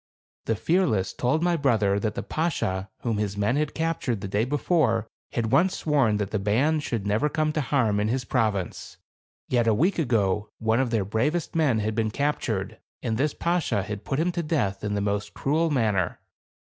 The 0.45 0.55
Fearless 0.55 1.13
told 1.13 1.43
my 1.43 1.55
brother 1.55 1.99
that 1.99 2.15
the 2.15 2.23
Bashaw 2.23 2.87
whom 3.01 3.19
his 3.19 3.37
men 3.37 3.55
had 3.55 3.75
captured 3.75 4.21
the 4.21 4.27
day 4.27 4.45
before 4.45 5.05
had 5.33 5.51
once 5.51 5.77
sworn 5.77 6.17
that 6.17 6.31
the 6.31 6.39
band 6.39 6.81
should 6.81 7.05
never 7.05 7.29
come 7.29 7.53
to 7.53 7.61
harm 7.61 7.99
in 7.99 8.07
his 8.07 8.25
province. 8.25 8.97
Yet 9.47 9.67
a 9.67 9.75
week 9.75 9.99
ago, 9.99 10.49
one 10.57 10.79
of 10.79 10.89
their 10.89 11.05
bravest 11.05 11.55
men 11.55 11.81
had 11.81 11.93
been 11.93 12.09
captured, 12.09 12.79
and 13.03 13.15
this 13.15 13.35
Bashaw 13.35 13.83
had 13.83 14.03
put 14.03 14.17
him 14.19 14.31
to 14.31 14.41
death 14.41 14.83
in 14.83 14.95
the 14.95 15.01
most 15.01 15.35
cruel 15.35 15.69
manner. 15.69 16.19